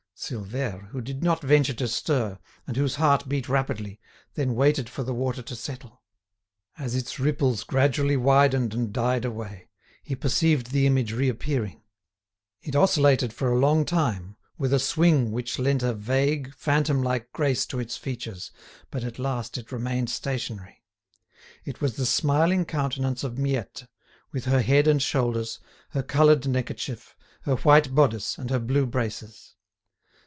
[0.21, 3.99] Silvère, who did not venture to stir, and whose heart beat rapidly,
[4.35, 6.03] then waited for the water to settle.
[6.77, 9.67] As its ripples gradually widened and died away,
[10.03, 11.81] he perceived the image reappearing.
[12.61, 17.31] It oscillated for a long time, with a swing which lent a vague, phantom like
[17.31, 18.51] grace to its features,
[18.91, 20.83] but at last it remained stationary.
[21.65, 23.87] It was the smiling countenance of Miette,
[24.31, 25.59] with her head and shoulders,
[25.89, 29.55] her coloured neckerchief, her white bodice, and her blue braces.